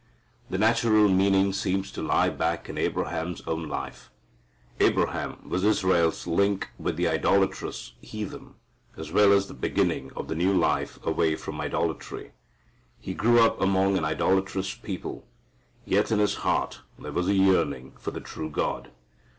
[0.49, 4.09] The natural meaning seems to lie back in Abraham's own life.
[4.79, 8.55] Abraham was Israel's link with the idolatrous heathen,
[8.97, 12.31] as well as the beginning of the new life away from idolatry.
[12.99, 15.27] He grew up among an idolatrous people,
[15.85, 18.89] yet in his heart there was a yearning for the true God.